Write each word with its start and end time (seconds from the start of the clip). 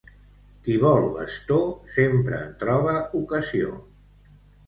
Qui 0.67 0.75
vol 0.83 1.03
bastó 1.17 1.59
sempre 1.97 2.39
en 2.47 2.57
troba 2.63 2.97
ocasió. 3.23 3.77